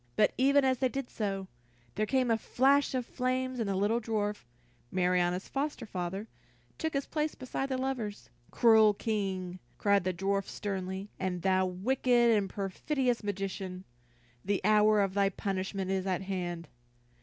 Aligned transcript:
But 0.15 0.33
even 0.35 0.65
as 0.65 0.79
they 0.79 0.89
did 0.89 1.11
so, 1.11 1.47
there 1.93 2.07
came 2.07 2.31
a 2.31 2.37
flash 2.39 2.95
of 2.95 3.05
flame 3.05 3.59
and 3.59 3.69
the 3.69 3.75
little 3.75 4.01
dwarf, 4.01 4.45
Marianna's 4.91 5.47
foster 5.47 5.85
father, 5.85 6.27
took 6.79 6.93
his 6.95 7.05
place 7.05 7.35
beside 7.35 7.69
the 7.69 7.77
lovers. 7.77 8.31
"Cruel 8.49 8.95
King!" 8.95 9.59
cried 9.77 10.03
the 10.03 10.11
dwarf 10.11 10.47
sternly, 10.47 11.11
"and 11.19 11.43
thou, 11.43 11.67
wicked 11.67 12.31
and 12.35 12.49
perfidious 12.49 13.23
magician, 13.23 13.83
the 14.43 14.59
hour 14.63 15.01
of 15.01 15.13
thy 15.13 15.29
punishment 15.29 15.91
is 15.91 16.07
at 16.07 16.23
hand." 16.23 16.67